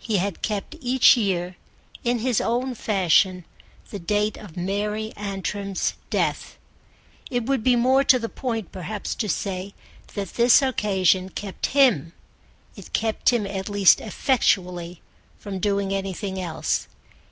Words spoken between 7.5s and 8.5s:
be more to the